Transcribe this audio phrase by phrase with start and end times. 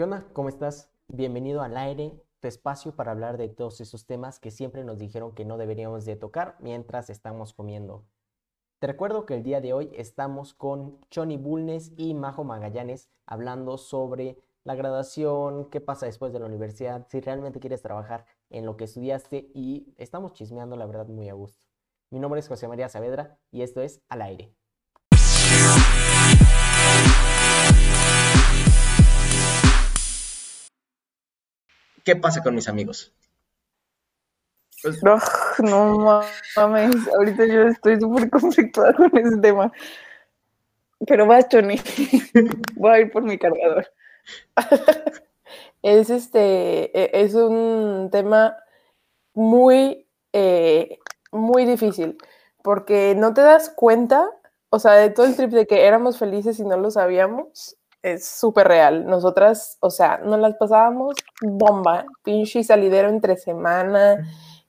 [0.00, 0.26] ¿Qué onda?
[0.32, 0.88] ¿Cómo estás?
[1.08, 5.34] Bienvenido al aire, tu espacio para hablar de todos esos temas que siempre nos dijeron
[5.34, 8.06] que no deberíamos de tocar mientras estamos comiendo.
[8.78, 13.76] Te recuerdo que el día de hoy estamos con Choni Bulnes y Majo Magallanes hablando
[13.76, 18.78] sobre la graduación, qué pasa después de la universidad, si realmente quieres trabajar en lo
[18.78, 21.66] que estudiaste y estamos chismeando la verdad muy a gusto.
[22.08, 24.59] Mi nombre es José María Saavedra y esto es Al aire.
[32.04, 33.12] ¿Qué pasa con mis amigos?
[34.82, 35.18] Pues no,
[35.58, 36.22] no
[36.56, 39.72] mames, ahorita yo estoy súper conflictuada con ese tema.
[41.06, 41.76] Pero va, Choni,
[42.76, 43.86] voy a ir por mi cargador.
[45.82, 48.56] es este, e, es un tema
[49.34, 50.98] muy, eh,
[51.32, 52.18] muy difícil,
[52.62, 54.30] porque no te das cuenta,
[54.70, 58.26] o sea, de todo el trip de que éramos felices y no lo sabíamos, es
[58.26, 59.06] súper real.
[59.06, 64.26] Nosotras, o sea, nos las pasábamos bomba, pinche salidero entre semana,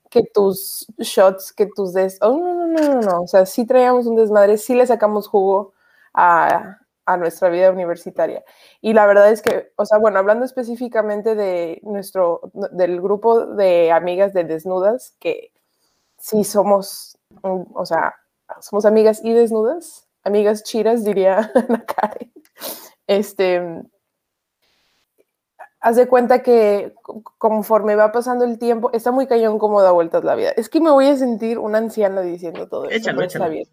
[0.09, 2.17] que tus shots, que tus des...
[2.21, 5.27] Oh, no, no, no, no, no, o sea, sí traíamos un desmadre, sí le sacamos
[5.27, 5.73] jugo
[6.13, 8.43] a, a nuestra vida universitaria.
[8.81, 13.91] Y la verdad es que, o sea, bueno, hablando específicamente de nuestro, del grupo de
[13.91, 15.53] amigas de desnudas, que
[16.17, 18.15] sí somos, o sea,
[18.59, 21.85] somos amigas y desnudas, amigas chiras, diría Ana
[23.17, 23.61] este,
[25.81, 26.93] haz de cuenta que
[27.37, 30.51] conforme va pasando el tiempo, está muy cañón cómo da vueltas la vida.
[30.51, 32.95] Es que me voy a sentir una anciana diciendo todo eso.
[32.95, 33.67] Échalo, Está bien.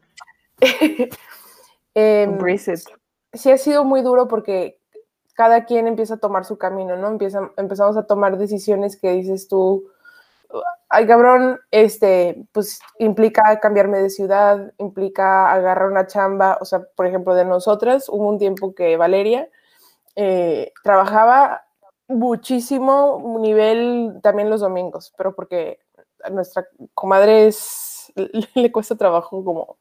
[1.95, 2.59] eh,
[3.33, 4.81] sí ha sido muy duro porque
[5.35, 7.07] cada quien empieza a tomar su camino, ¿no?
[7.07, 9.89] Empieza, empezamos a tomar decisiones que dices tú,
[10.89, 17.07] ay cabrón, este, pues implica cambiarme de ciudad, implica agarrar una chamba, o sea, por
[17.07, 19.49] ejemplo, de nosotras, hubo un tiempo que Valeria
[20.17, 21.63] eh, trabajaba
[22.09, 25.79] muchísimo, nivel también los domingos, pero porque
[26.25, 28.13] a nuestra comadre es,
[28.55, 29.77] le cuesta trabajo como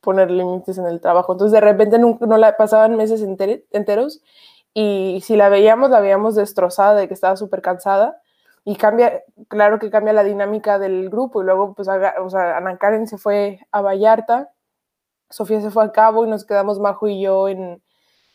[0.00, 4.22] poner límites en el trabajo, entonces de repente no, no la pasaban meses enteros
[4.74, 8.20] y si la veíamos, la veíamos destrozada de que estaba súper cansada
[8.64, 12.78] y cambia, claro que cambia la dinámica del grupo y luego pues o sea, Ana
[12.78, 14.52] Karen se fue a Vallarta,
[15.30, 17.82] Sofía se fue a Cabo y nos quedamos Majo y yo en,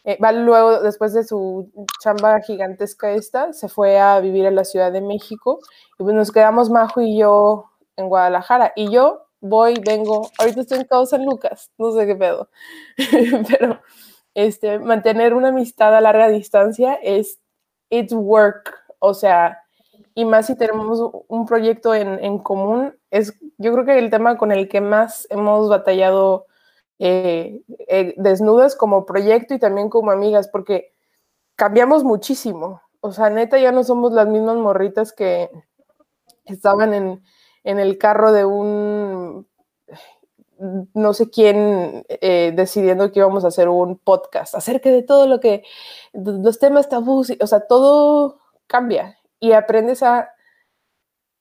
[0.03, 1.71] eh, luego después de su
[2.01, 5.59] chamba gigantesca esta, se fue a vivir en la Ciudad de México
[5.99, 7.65] y pues nos quedamos Majo y yo
[7.95, 12.15] en Guadalajara y yo voy, vengo, ahorita estoy en Cabo San Lucas, no sé qué
[12.15, 12.49] pedo,
[13.49, 13.81] pero
[14.33, 17.39] este, mantener una amistad a larga distancia es,
[17.89, 19.63] it's work, o sea,
[20.17, 24.51] y más si tenemos un proyecto en, común, es yo creo que el tema con
[24.51, 26.47] el que más hemos batallado
[26.97, 30.91] eh, eh, desnudas como proyecto y también como amigas, porque
[31.55, 32.81] cambiamos muchísimo.
[32.99, 35.51] O sea, neta, ya no somos las mismas morritas que
[36.45, 37.21] estaban en,
[37.63, 39.47] el carro de un
[40.95, 45.39] no sé quién eh, decidiendo que íbamos a hacer un podcast acerca de todo lo
[45.39, 45.61] que,
[46.13, 50.31] los temas tabús, o sea, todo cambia y aprendes a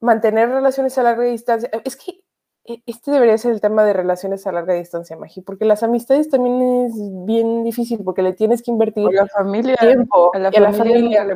[0.00, 1.70] mantener relaciones a larga distancia.
[1.84, 2.20] Es que
[2.64, 6.28] e, este debería ser el tema de relaciones a larga distancia, Magi, porque las amistades
[6.28, 6.92] también es
[7.24, 11.34] bien difícil porque le tienes que invertir la familia, tiempo a la, familia, le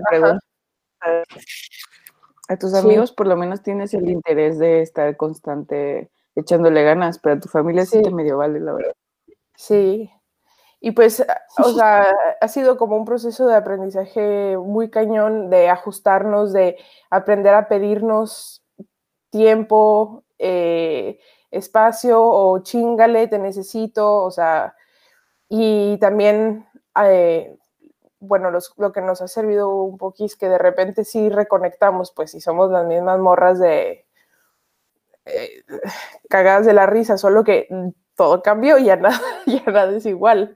[2.48, 7.36] A tus amigos por lo menos tienes el interés de estar constante echándole ganas, pero
[7.36, 8.02] a tu familia sí, sí.
[8.02, 8.92] te medio vale, la verdad.
[9.54, 10.10] Sí,
[10.80, 11.24] y pues,
[11.58, 12.10] o sea,
[12.40, 16.78] ha sido como un proceso de aprendizaje muy cañón, de ajustarnos, de
[17.10, 18.62] aprender a pedirnos
[19.30, 21.18] tiempo, eh,
[21.50, 24.74] espacio o chingale, te necesito, o sea,
[25.48, 26.66] y también,
[27.04, 27.56] eh,
[28.20, 32.30] bueno, lo que nos ha servido un poquito es que de repente sí reconectamos, pues
[32.32, 34.06] si somos las mismas morras de
[35.26, 35.62] eh,
[36.28, 37.68] cagadas de la risa, solo que
[38.20, 40.54] todo cambió y ya nada, ya nada es igual.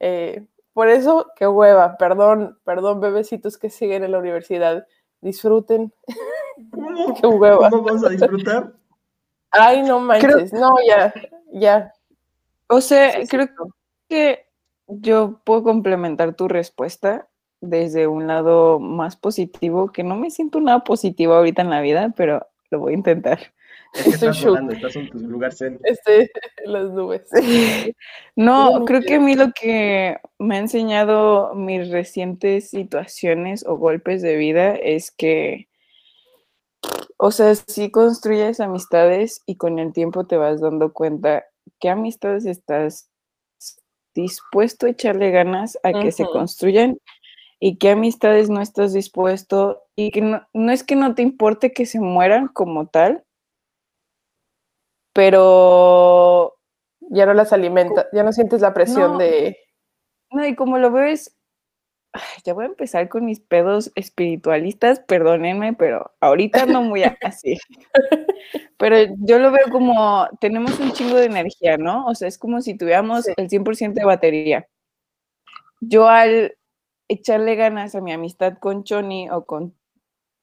[0.00, 4.86] Eh, por eso, qué hueva, perdón, perdón, bebecitos que siguen en la universidad,
[5.20, 5.92] disfruten.
[7.20, 7.68] qué hueva.
[7.68, 8.72] ¿Cómo vamos a disfrutar?
[9.50, 11.12] Ay, no manches, no, ya,
[11.52, 11.92] ya.
[12.68, 13.48] O sea, creo
[14.08, 14.46] que
[14.86, 17.28] yo puedo complementar tu respuesta
[17.60, 22.14] desde un lado más positivo, que no me siento nada positivo ahorita en la vida,
[22.16, 23.52] pero lo voy a intentar.
[23.92, 25.52] Estás volando, estás en tu lugar
[26.64, 27.22] las nubes.
[28.36, 34.22] No, creo que a mí lo que me ha enseñado mis recientes situaciones o golpes
[34.22, 35.68] de vida es que,
[37.18, 41.44] o sea, si construyes amistades y con el tiempo te vas dando cuenta
[41.78, 43.10] qué amistades estás
[44.14, 46.98] dispuesto a echarle ganas a que se construyan
[47.60, 51.72] y qué amistades no estás dispuesto y que no, no es que no te importe
[51.72, 53.24] que se mueran como tal,
[55.12, 56.56] pero
[57.10, 59.58] ya no las alimenta, ya no sientes la presión de...
[60.30, 61.36] No, y como lo veo es,
[62.44, 67.58] ya voy a empezar con mis pedos espiritualistas, perdónenme, pero ahorita no muy así.
[68.78, 72.06] pero yo lo veo como, tenemos un chingo de energía, ¿no?
[72.06, 74.66] O sea, es como si tuviéramos el 100% de batería.
[75.80, 76.56] Yo al
[77.08, 79.74] echarle ganas a mi amistad con Choni o con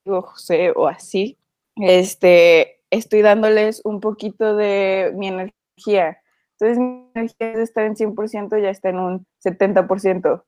[0.06, 1.38] José o así,
[1.76, 6.20] este, estoy dándoles un poquito de mi energía.
[6.54, 10.46] Entonces mi energía de estar en 100% ya está en un 70%.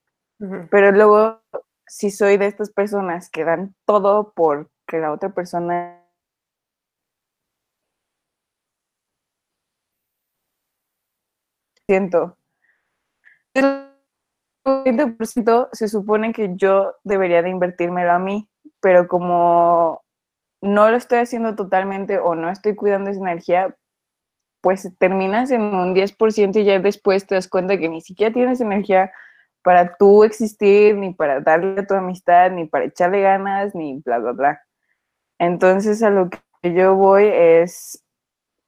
[0.70, 1.40] Pero luego,
[1.86, 6.02] si soy de estas personas que dan todo por que la otra persona
[11.86, 12.36] siento.
[13.54, 13.88] El
[14.64, 18.48] 20% se supone que yo debería de invertírmelo a mí,
[18.80, 20.02] pero como
[20.62, 23.76] no lo estoy haciendo totalmente o no estoy cuidando esa energía,
[24.62, 28.60] pues terminas en un 10% y ya después te das cuenta que ni siquiera tienes
[28.60, 29.12] energía
[29.62, 34.18] para tú existir, ni para darle a tu amistad, ni para echarle ganas, ni bla,
[34.18, 34.62] bla, bla.
[35.38, 38.04] Entonces a lo que yo voy es,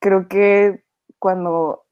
[0.01, 0.83] creo que
[1.21, 1.87] cuando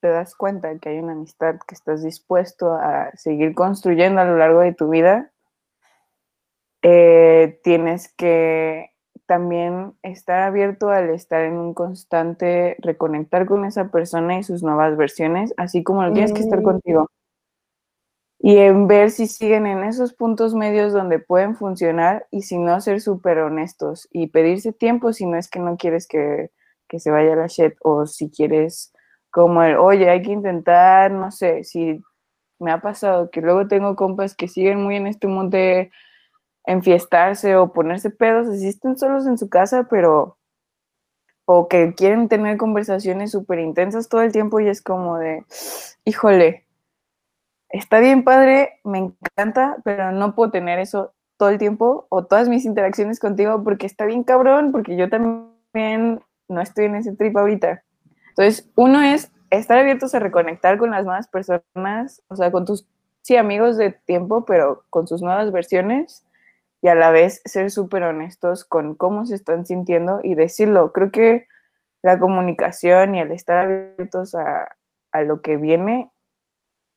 [0.00, 4.36] te das cuenta que hay una amistad que estás dispuesto a seguir construyendo a lo
[4.36, 5.32] largo de tu vida,
[6.82, 8.95] eh, tienes que
[9.26, 14.96] también estar abierto al estar en un constante reconectar con esa persona y sus nuevas
[14.96, 16.64] versiones, así como lo tienes que estar mm.
[16.64, 17.10] contigo.
[18.38, 22.80] Y en ver si siguen en esos puntos medios donde pueden funcionar y si no
[22.80, 26.50] ser súper honestos y pedirse tiempo si no es que no quieres que,
[26.88, 28.92] que se vaya la shit o si quieres
[29.30, 32.02] como el, oye, hay que intentar, no sé, si
[32.58, 35.90] me ha pasado que luego tengo compas que siguen muy en este de
[36.66, 40.36] enfiestarse o ponerse pedos, existen solos en su casa, pero
[41.46, 45.44] o que quieren tener conversaciones súper intensas todo el tiempo y es como de,
[46.04, 46.66] híjole,
[47.68, 52.48] está bien padre, me encanta, pero no puedo tener eso todo el tiempo o todas
[52.48, 57.36] mis interacciones contigo porque está bien cabrón, porque yo también no estoy en ese trip
[57.36, 57.84] ahorita.
[58.30, 62.88] Entonces, uno es estar abiertos a reconectar con las nuevas personas, o sea, con tus,
[63.22, 66.25] sí, amigos de tiempo, pero con sus nuevas versiones
[66.86, 70.92] y a la vez ser súper honestos con cómo se están sintiendo y decirlo.
[70.92, 71.48] Creo que
[72.00, 74.76] la comunicación y el estar abiertos a,
[75.10, 76.12] a lo que viene,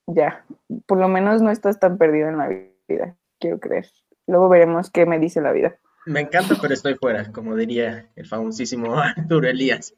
[0.05, 0.45] ya,
[0.85, 2.49] por lo menos no estás tan perdido en la
[2.87, 3.87] vida, quiero creer.
[4.27, 5.75] Luego veremos qué me dice la vida.
[6.05, 9.95] Me encanta, pero estoy fuera, como diría el famosísimo Arturo Elías.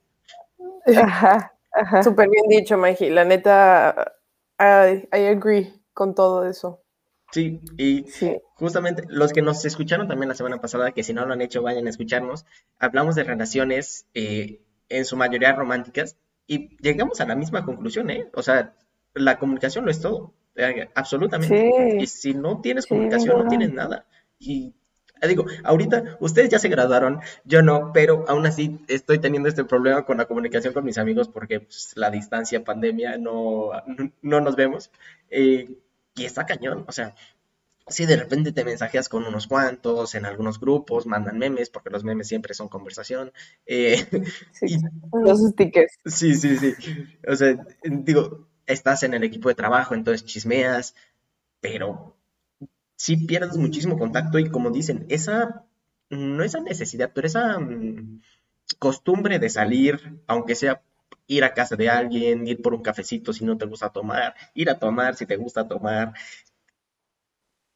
[0.85, 2.01] Ajá, ajá.
[2.01, 3.11] Súper bien dicho, Maggie.
[3.11, 4.13] La neta,
[4.57, 6.81] I, I agree con todo eso.
[7.31, 8.05] Sí, y
[8.55, 11.61] justamente los que nos escucharon también la semana pasada, que si no lo han hecho,
[11.61, 12.45] vayan a escucharnos,
[12.77, 18.29] hablamos de relaciones eh, en su mayoría románticas y llegamos a la misma conclusión, ¿eh?
[18.33, 18.75] O sea,
[19.13, 21.97] la comunicación lo es todo, eh, absolutamente.
[21.99, 24.05] Y si no tienes comunicación, no tienes nada.
[24.37, 24.73] Y
[25.27, 30.05] digo, ahorita ustedes ya se graduaron, yo no, pero aún así estoy teniendo este problema
[30.05, 33.69] con la comunicación con mis amigos porque pues, la distancia, pandemia, no,
[34.21, 34.91] no nos vemos.
[35.29, 35.77] Eh,
[36.15, 37.15] y está cañón, o sea,
[37.87, 42.03] si de repente te mensajeas con unos cuantos, en algunos grupos, mandan memes, porque los
[42.03, 43.31] memes siempre son conversación.
[43.65, 44.05] Eh,
[44.53, 44.77] sí,
[45.13, 45.99] los stickers.
[46.05, 46.73] Sí, sí, sí.
[47.27, 50.95] O sea, digo, estás en el equipo de trabajo, entonces chismeas,
[51.59, 52.15] pero
[52.95, 55.65] sí pierdes muchísimo contacto y como dicen, esa,
[56.09, 58.21] no esa necesidad, pero esa mm,
[58.79, 60.83] costumbre de salir, aunque sea
[61.31, 64.69] ir a casa de alguien, ir por un cafecito si no te gusta tomar, ir
[64.69, 66.13] a tomar si te gusta tomar.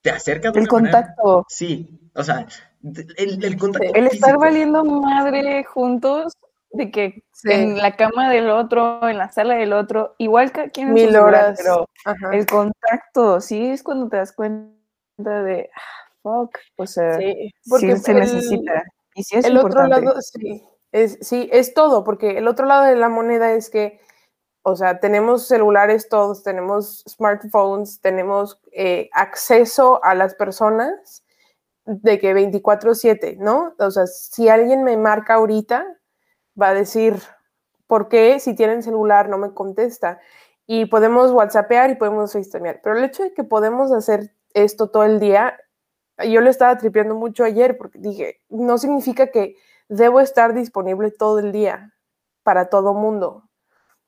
[0.01, 1.45] Te acerca de El contacto.
[1.47, 2.45] Sí, o sea,
[2.83, 3.93] el, contacto.
[3.93, 6.33] El estar valiendo madre juntos,
[6.71, 10.81] de que en la cama del otro, en la sala del otro, igual que aquí
[10.81, 11.57] en Mil horas.
[11.57, 11.87] pero
[12.33, 14.73] el contacto, sí es cuando te das cuenta
[15.43, 18.83] de, ah, fuck, o sea, sí, porque se necesita.
[19.15, 20.61] Y sí es el otro lado, sí,
[20.95, 23.99] es, sí, es todo, porque el otro lado de la moneda es que,
[24.63, 31.25] o sea, tenemos celulares todos, tenemos smartphones, tenemos eh, acceso a las personas
[31.85, 33.73] de que 24/7, ¿no?
[33.77, 35.85] O sea, si alguien me marca ahorita,
[36.59, 37.15] va a decir,
[37.87, 40.19] ¿por qué si tienen celular no me contesta?
[40.65, 42.79] Y podemos WhatsAppear y podemos FaceTimear.
[42.81, 45.59] Pero el hecho de que podemos hacer esto todo el día,
[46.29, 49.57] yo lo estaba tripeando mucho ayer porque dije, no significa que
[49.89, 51.93] debo estar disponible todo el día
[52.43, 53.43] para todo mundo.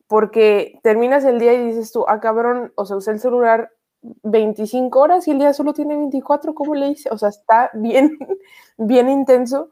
[0.07, 5.00] Porque terminas el día y dices tú, ah, cabrón, o sea, usé el celular 25
[5.00, 7.10] horas y el día solo tiene 24, ¿cómo le hice?
[7.12, 8.17] O sea, está bien,
[8.77, 9.72] bien intenso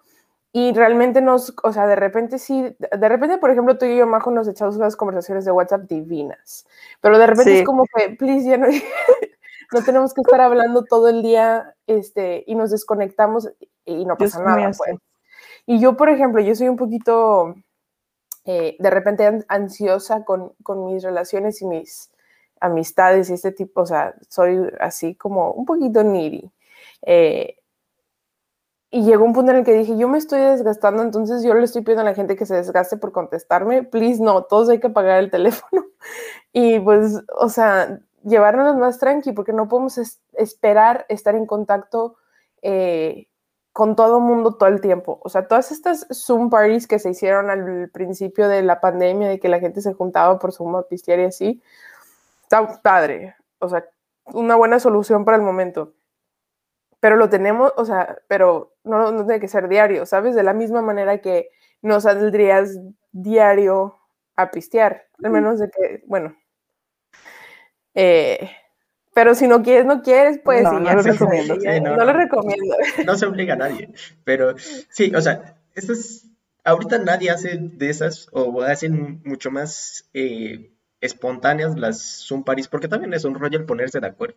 [0.52, 4.08] y realmente nos, o sea, de repente sí, de repente, por ejemplo, tú y yo,
[4.08, 6.66] Majo, nos echamos unas conversaciones de WhatsApp divinas,
[7.02, 8.68] pero de repente es como que, please, ya no,
[9.74, 13.50] no tenemos que estar hablando todo el día este, y nos desconectamos
[13.84, 14.72] y no pasa nada.
[14.78, 14.98] Pues.
[15.66, 17.56] Y yo, por ejemplo, yo soy un poquito,
[18.46, 22.12] eh, de repente, ansiosa con, con mis relaciones y mis
[22.60, 26.52] amistades y este tipo, o sea, soy así como un poquito needy.
[27.04, 27.58] Eh,
[28.92, 31.66] y llegó un punto en el que dije, yo me estoy desgastando, entonces yo le
[31.66, 33.84] estoy pidiendo a la gente que se desgaste por contestarme.
[33.84, 35.86] Please, no, todos hay que pagar el teléfono.
[36.54, 40.00] Y pues, o sea, llevarnos más tranqui, porque no podemos
[40.34, 42.16] esperar estar en contacto
[42.62, 43.28] eh,
[43.76, 45.20] con todo mundo todo el tiempo.
[45.24, 49.40] O sea, todas estas Zoom parties que se hicieron al principio de la pandemia, de
[49.40, 51.62] que la gente se juntaba por Zoom a pistear y así,
[52.44, 53.36] está padre.
[53.60, 53.86] O sea,
[54.28, 55.94] una buena solución para el momento
[57.06, 60.34] pero lo tenemos, o sea, pero no, no tiene que ser diario, ¿sabes?
[60.34, 61.50] De la misma manera que
[61.84, 62.80] no saldrías
[63.12, 64.00] diario
[64.36, 66.36] a pistear, al menos de que, bueno.
[67.94, 68.50] Eh,
[69.16, 71.56] pero si no quieres, no quieres, pues no, no lo recomiendo.
[71.56, 72.76] no, lo recomiendo.
[73.06, 73.90] No se obliga a nadie,
[74.26, 74.56] pero
[74.90, 76.28] sí, o sea, esto es,
[76.66, 82.90] ahorita nadie hace de esas o hacen mucho más eh, espontáneas las Zoom Paris, porque
[82.90, 84.36] también es un rollo el ponerse de acuerdo.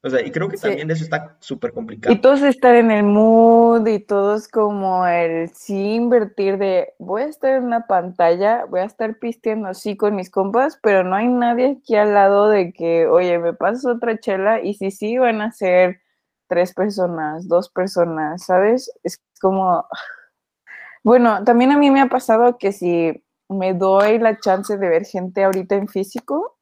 [0.00, 2.14] O sea, y creo que también eso está súper complicado.
[2.14, 7.26] Y todos estar en el mood y todos como el sí invertir de voy a
[7.26, 11.26] estar en una pantalla, voy a estar pisteando así con mis compas, pero no hay
[11.26, 15.40] nadie aquí al lado de que, oye, me pasas otra chela y si sí van
[15.40, 16.00] a ser
[16.46, 18.92] tres personas, dos personas, ¿sabes?
[19.02, 19.84] Es como,
[21.02, 25.04] bueno, también a mí me ha pasado que si me doy la chance de ver
[25.06, 26.57] gente ahorita en físico,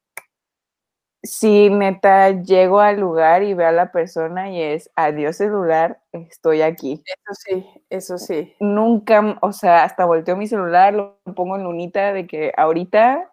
[1.27, 6.63] si neta llego al lugar y veo a la persona y es adiós celular, estoy
[6.63, 7.03] aquí.
[7.05, 8.55] Eso sí, eso sí.
[8.61, 13.31] Nunca, o sea, hasta volteo mi celular, lo pongo en lunita de que ahorita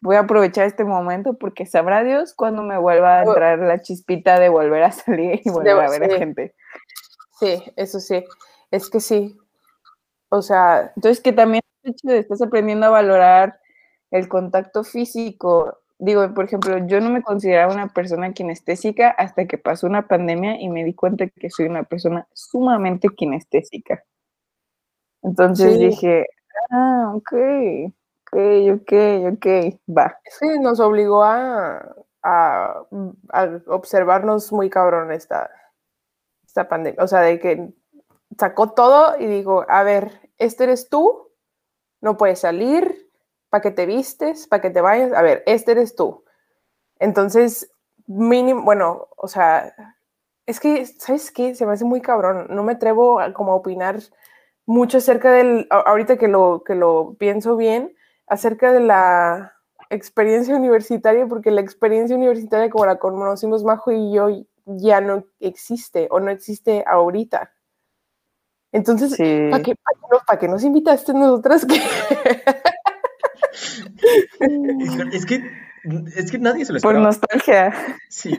[0.00, 4.40] voy a aprovechar este momento porque sabrá Dios cuando me vuelva a entrar la chispita
[4.40, 6.54] de volver a salir y volver a ver a gente.
[7.40, 8.24] Sí, eso sí.
[8.70, 9.38] Es que sí.
[10.30, 10.92] O sea.
[10.96, 13.60] Entonces que también estás aprendiendo a valorar
[14.10, 19.58] el contacto físico digo, por ejemplo, yo no me consideraba una persona kinestésica hasta que
[19.58, 24.04] pasó una pandemia y me di cuenta que soy una persona sumamente kinestésica.
[25.22, 26.26] Entonces dije,
[26.70, 27.32] ah, ok,
[28.32, 28.36] ok,
[28.74, 28.92] ok,
[29.34, 29.46] ok,
[29.96, 30.18] va.
[30.40, 32.82] Que nos obligó a, a,
[33.66, 35.50] observarnos muy cabrón esta,
[36.44, 37.02] esta pandemia.
[37.02, 37.72] O sea, de que
[38.38, 41.30] sacó todo y digo, a ver, este eres tú,
[42.00, 43.01] no puedes salir,
[43.52, 44.46] ¿para qué te vistes?
[44.46, 45.12] ¿Para qué te vayas?
[45.12, 46.24] A ver, este eres tú.
[46.98, 47.70] Entonces,
[48.06, 49.74] mínimo, bueno, o sea,
[50.46, 51.54] es que, ¿sabes qué?
[51.54, 52.46] Se me hace muy cabrón.
[52.48, 54.00] No me atrevo a como a opinar
[54.64, 57.94] mucho acerca del, ahorita que lo, que lo pienso bien,
[58.26, 59.52] acerca de la
[59.90, 64.30] experiencia universitaria, porque la experiencia universitaria como la conocimos Majo y yo
[64.64, 67.52] ya no existe o no existe ahorita.
[68.72, 69.10] Entonces,
[69.50, 69.74] ¿para qué,
[70.26, 71.66] para qué, nos invitaste nosotras?
[75.12, 75.42] es que
[76.16, 76.98] es que nadie se lo esperaba.
[76.98, 77.72] Por nostalgia.
[78.08, 78.36] Sí,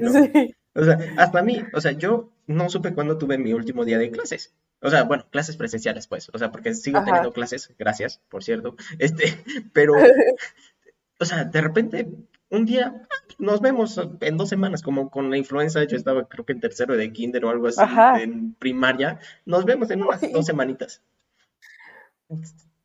[0.75, 3.97] O sea, hasta a mí, o sea, yo no supe cuándo tuve mi último día
[3.97, 4.53] de clases.
[4.81, 6.29] O sea, bueno, clases presenciales, pues.
[6.33, 8.75] O sea, porque sigo teniendo clases, gracias, por cierto.
[8.99, 9.37] Este,
[9.73, 9.93] pero,
[11.19, 12.07] o sea, de repente,
[12.49, 13.07] un día
[13.39, 15.83] nos vemos en dos semanas, como con la influenza.
[15.83, 17.81] Yo estaba, creo que en tercero de kinder o algo así,
[18.21, 19.19] en primaria.
[19.45, 21.01] Nos vemos en unas dos semanitas.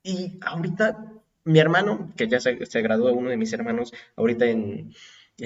[0.03, 1.18] Y ahorita
[1.49, 4.93] mi hermano, que ya se, graduó, uno de mis hermanos, ahorita en,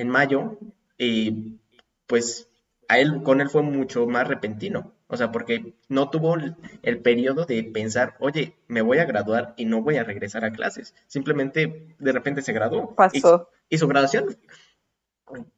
[0.07, 0.59] mayo,
[0.99, 1.61] y
[2.07, 2.49] pues
[2.89, 4.93] a él, con él fue mucho más repentino.
[5.07, 6.35] O sea, porque no tuvo
[6.83, 10.51] el, periodo de pensar, oye, me voy a graduar y no voy a regresar a
[10.51, 10.93] clases.
[11.07, 12.97] Simplemente de repente se graduó.
[12.97, 13.49] Pasó.
[13.69, 14.37] Y, su graduación,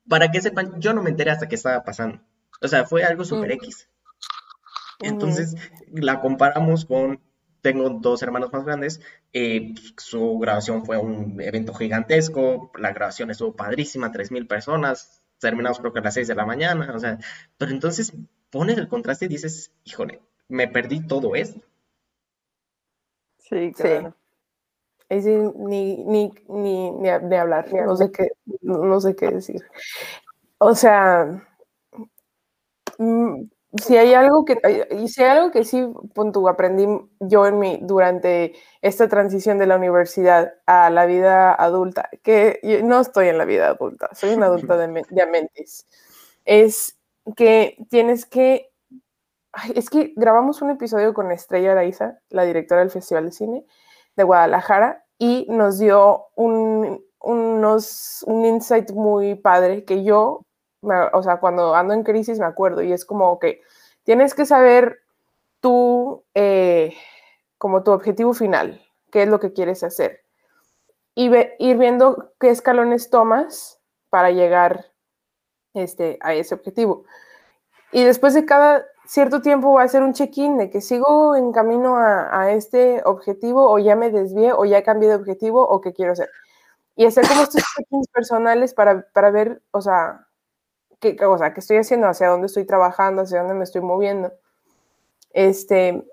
[0.07, 2.21] para que sepan, yo no me enteré hasta que estaba pasando.
[2.61, 3.89] O sea, fue algo super X.
[5.01, 5.57] Entonces,
[5.91, 7.19] la comparamos con
[7.65, 9.01] tengo dos hermanos más grandes,
[9.33, 15.91] eh, su grabación fue un evento gigantesco, la grabación estuvo padrísima, 3.000 personas, terminamos creo
[15.95, 17.19] que a las 6 de la mañana, o sea,
[17.57, 18.13] pero entonces
[18.51, 21.59] pones el contraste y dices, híjole, me perdí todo esto.
[23.39, 24.15] Sí, claro.
[25.09, 25.31] Sí.
[25.57, 28.29] ni, ni, ni, ni, hablar, no sé, qué,
[28.61, 29.63] no sé qué decir.
[30.59, 31.54] O sea,
[33.83, 36.87] si hay algo que, y si hay algo que sí, punto, aprendí
[37.21, 42.83] yo en mi, durante esta transición de la universidad a la vida adulta, que yo
[42.85, 45.23] no estoy en la vida adulta, soy una adulta de, de
[46.45, 46.99] es
[47.37, 48.71] que tienes que,
[49.75, 53.65] es que grabamos un episodio con Estrella Araiza, la directora del Festival de Cine
[54.17, 60.43] de Guadalajara, y nos dio un, unos, un insight muy padre que yo,
[61.13, 63.63] o sea, cuando ando en crisis me acuerdo y es como que
[64.05, 65.01] tienes que saber
[65.61, 66.95] tú, eh,
[67.59, 70.23] como tu objetivo final, qué es lo que quieres hacer.
[71.15, 74.87] Y ir viendo qué escalones tomas para llegar
[75.75, 77.05] este, a ese objetivo.
[77.93, 81.53] Y después de cada cierto tiempo va a hacer un check-in de que sigo en
[81.53, 85.81] camino a, a, este objetivo o ya me desvié o ya cambié de objetivo o
[85.81, 86.31] qué quiero hacer
[86.97, 90.27] y hacer como estos check-ins personales para, para, ver, o sea,
[91.13, 94.33] qué, o sea, qué estoy haciendo, hacia dónde estoy trabajando, hacia dónde me estoy moviendo.
[95.33, 96.05] Este,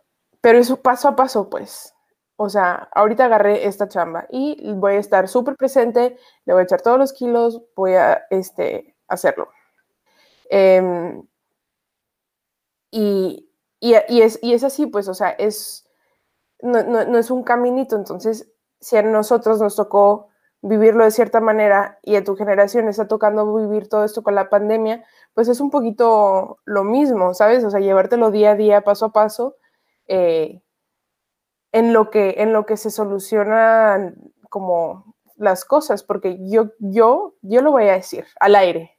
[0.41, 1.93] pero eso paso a paso, pues.
[2.35, 6.63] O sea, ahorita agarré esta chamba y voy a estar súper presente, le voy a
[6.63, 9.49] echar todos los kilos, voy a este, hacerlo.
[10.49, 11.21] Eh,
[12.89, 15.87] y, y, y, es, y es así, pues, o sea, es,
[16.61, 20.30] no, no, no es un caminito, entonces, si a nosotros nos tocó
[20.61, 24.49] vivirlo de cierta manera y a tu generación está tocando vivir todo esto con la
[24.49, 25.03] pandemia,
[25.33, 27.63] pues es un poquito lo mismo, ¿sabes?
[27.63, 29.55] O sea, llevártelo día a día, paso a paso,
[30.07, 30.61] eh,
[31.71, 34.15] en, lo que, en lo que se solucionan
[34.49, 38.97] como las cosas, porque yo, yo, yo lo voy a decir al aire.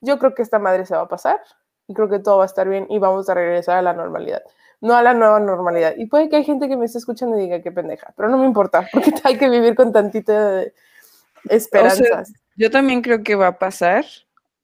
[0.00, 1.40] Yo creo que esta madre se va a pasar
[1.88, 4.42] y creo que todo va a estar bien y vamos a regresar a la normalidad
[4.80, 5.94] no a la nueva normalidad.
[5.96, 8.38] Y puede que hay gente que me esté escuchando y diga qué pendeja, pero no
[8.38, 10.64] me importa, porque hay que vivir con tantita
[11.48, 12.32] esperanzas.
[12.56, 14.04] yo también creo que va a pasar,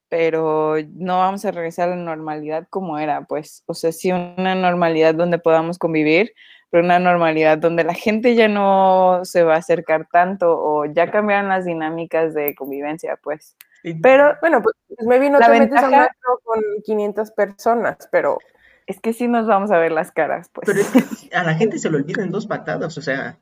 [0.09, 4.54] pero no vamos a regresar a la normalidad como era, pues, o sea, sí una
[4.54, 6.33] normalidad donde podamos convivir,
[6.71, 11.11] pero una normalidad donde la gente ya no se va a acercar tanto o ya
[11.11, 13.56] cambiaron las dinámicas de convivencia, pues.
[14.02, 14.75] Pero bueno, pues
[15.06, 18.38] me vino te metes a un metro con 500 personas, pero
[18.87, 20.66] es que sí nos vamos a ver las caras, pues.
[20.66, 23.38] Pero es que a la gente se lo olvida en dos patadas, o sea,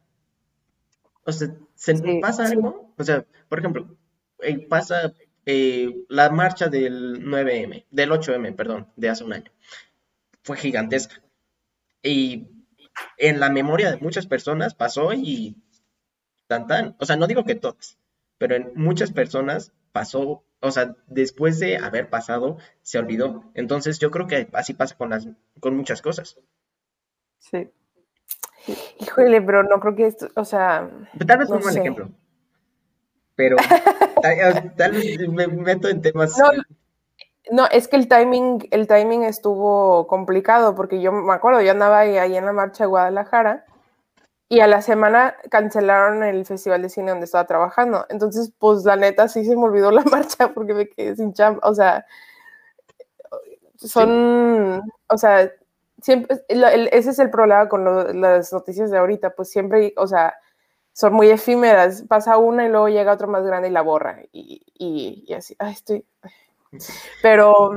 [1.24, 2.94] o sea, ¿se pasa algo?
[2.96, 3.96] O sea, por ejemplo,
[4.40, 5.12] eh, pasa
[5.46, 9.50] eh, la marcha del 9M, del 8M, perdón, de hace un año.
[10.42, 11.22] Fue gigantesca.
[12.02, 12.48] Y
[13.18, 15.56] en la memoria de muchas personas pasó y
[16.46, 16.96] tan tan.
[16.98, 17.98] O sea, no digo que todas,
[18.38, 23.50] pero en muchas personas pasó, o sea, después de haber pasado, se olvidó.
[23.54, 25.28] Entonces yo creo que así pasa con las,
[25.60, 26.38] con muchas cosas.
[27.38, 27.70] Sí.
[28.98, 30.88] Híjole, pero no creo que esto, o sea.
[31.26, 32.08] Tal vez no un mal ejemplo.
[33.36, 33.56] Pero
[34.76, 36.36] tal, vez me meto en temas.
[37.50, 42.00] No, es que el timing, el timing estuvo complicado, porque yo me acuerdo, yo andaba
[42.00, 43.66] ahí, ahí en la marcha de Guadalajara
[44.48, 48.06] y a la semana cancelaron el festival de cine donde estaba trabajando.
[48.08, 51.60] Entonces, pues la neta sí se me olvidó la marcha porque me quedé sin chamba.
[51.64, 52.06] O sea,
[53.76, 55.50] son, o sea,
[56.04, 60.34] siempre, ese es el problema con las noticias de ahorita, pues siempre, o sea,
[60.92, 64.62] son muy efímeras, pasa una y luego llega otro más grande y la borra, y,
[64.74, 66.04] y, así, ay, estoy,
[67.22, 67.70] pero,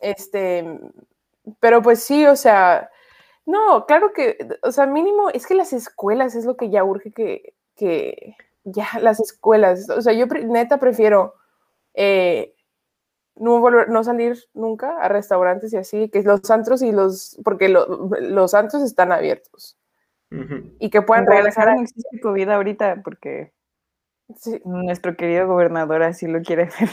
[0.00, 0.80] este,
[1.60, 2.90] pero pues sí, o sea,
[3.46, 7.12] no, claro que, o sea, mínimo, es que las escuelas es lo que ya urge
[7.12, 11.34] que, que ya las escuelas, o sea, yo neta prefiero
[11.94, 12.56] eh,
[13.38, 17.68] no volver, no salir nunca a restaurantes y así, que los antros y los, porque
[17.68, 19.76] los antros están abiertos.
[20.78, 21.74] Y que puedan regresar.
[21.74, 23.52] No existe COVID ahorita porque
[24.64, 26.90] nuestro querido gobernador así lo quiere ver.